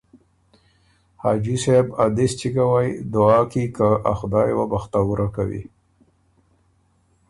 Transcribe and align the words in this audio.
”حاجی 1.21 1.55
صېب 1.63 1.87
ا 2.03 2.05
دِس 2.15 2.31
چِګ 2.39 2.53
کوئ 2.57 2.89
دعا 3.13 3.39
کی 3.51 3.63
که 3.75 3.87
ا 4.09 4.11
خدایه 4.19 4.53
وه 4.57 4.65
بختوُره 4.71 5.27
کوی“ 5.35 5.61